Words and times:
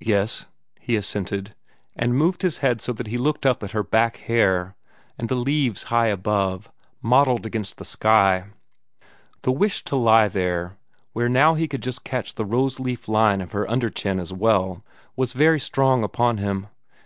"Yes," 0.00 0.48
he 0.82 0.96
assented, 0.96 1.54
and 1.96 2.14
moved 2.14 2.42
his 2.42 2.58
head 2.58 2.82
so 2.82 2.92
that 2.92 3.06
he 3.06 3.16
looked 3.16 3.46
up 3.46 3.62
at 3.62 3.70
her 3.70 3.82
back 3.82 4.18
hair, 4.18 4.76
and 5.16 5.30
the 5.30 5.34
leaves 5.34 5.84
high 5.84 6.08
above, 6.08 6.70
mottled 7.00 7.46
against 7.46 7.78
the 7.78 7.86
sky. 7.86 8.50
The 9.40 9.52
wish 9.52 9.82
to 9.84 9.96
lie 9.96 10.28
there, 10.28 10.76
where 11.14 11.30
now 11.30 11.54
he 11.54 11.68
could 11.68 11.82
just 11.82 12.04
catch 12.04 12.34
the 12.34 12.44
rose 12.44 12.78
leaf 12.80 13.08
line 13.08 13.40
of 13.40 13.52
her 13.52 13.66
under 13.70 13.88
chin 13.88 14.20
as 14.20 14.30
well, 14.30 14.84
was 15.16 15.32
very 15.32 15.58
strong 15.58 16.04
upon 16.04 16.36
him. 16.36 16.66